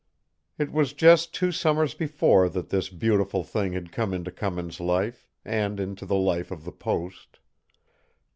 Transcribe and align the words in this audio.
It 0.57 0.71
was 0.71 0.93
just 0.93 1.31
two 1.31 1.51
summers 1.51 1.93
before 1.93 2.49
that 2.49 2.69
this 2.69 2.89
beautiful 2.89 3.43
thing 3.43 3.73
had 3.73 3.91
come 3.91 4.15
into 4.15 4.31
Cummins' 4.31 4.79
life, 4.79 5.27
and 5.45 5.79
into 5.79 6.07
the 6.07 6.15
life 6.15 6.49
of 6.49 6.63
the 6.65 6.71
post. 6.71 7.37